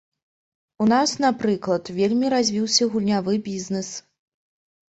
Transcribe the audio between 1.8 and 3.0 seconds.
вельмі развіўся